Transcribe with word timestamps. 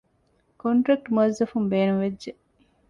ކޮންޓްރެކްޓް 0.61 1.09
މުއައްޒަފުން 1.15 1.67
ބޭނުންވެއްޖެ 1.71 2.31